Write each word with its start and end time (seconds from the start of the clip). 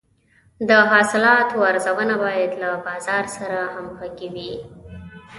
د 0.67 0.71
حاصلاتو 0.91 1.57
ارزونه 1.71 2.15
باید 2.23 2.51
له 2.61 2.69
بازار 2.85 3.25
سره 3.37 3.59
همغږې 3.73 4.29
وي. 4.35 4.51